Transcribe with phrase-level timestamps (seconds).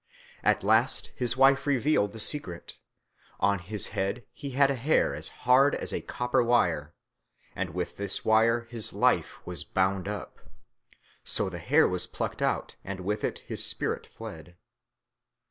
[0.43, 2.79] At last his wife revealed the secret.
[3.39, 6.95] On his head he had a hair as hard as a copper wire;
[7.55, 10.39] and with this wire his life was bound up.
[11.23, 14.57] So the hair was plucked out, and with it his spirit fled.